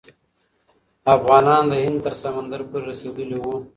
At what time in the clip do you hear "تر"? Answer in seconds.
2.05-2.13